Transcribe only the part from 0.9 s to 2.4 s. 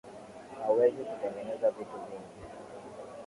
kutengeneza vitu vingi